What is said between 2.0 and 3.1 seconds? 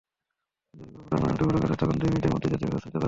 দুই মিনিটের মধ্যেই যাতে ব্যবস্থা নিতে পারে।